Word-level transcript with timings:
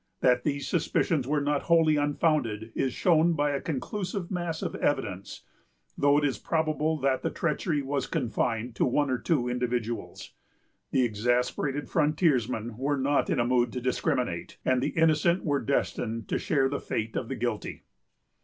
That 0.21 0.43
these 0.43 0.67
suspicions 0.67 1.27
were 1.27 1.41
not 1.41 1.61
wholly 1.61 1.95
unfounded 1.95 2.71
is 2.73 2.91
shown 2.91 3.33
by 3.33 3.51
a 3.51 3.61
conclusive 3.61 4.31
mass 4.31 4.63
of 4.63 4.73
evidence, 4.77 5.43
though 5.95 6.17
it 6.17 6.25
is 6.25 6.39
probable 6.39 6.97
that 7.01 7.21
the 7.21 7.29
treachery 7.29 7.83
was 7.83 8.07
confined 8.07 8.73
to 8.77 8.85
one 8.87 9.11
or 9.11 9.19
two 9.19 9.47
individuals. 9.47 10.33
The 10.89 11.03
exasperated 11.05 11.87
frontiersmen 11.87 12.79
were 12.79 12.97
not 12.97 13.29
in 13.29 13.39
a 13.39 13.45
mood 13.45 13.71
to 13.73 13.79
discriminate, 13.79 14.57
and 14.65 14.81
the 14.81 14.89
innocent 14.97 15.43
were 15.45 15.61
destined 15.61 16.27
to 16.29 16.39
share 16.39 16.67
the 16.67 16.79
fate 16.79 17.15
of 17.15 17.27
the 17.27 17.35
guilty. 17.35 17.83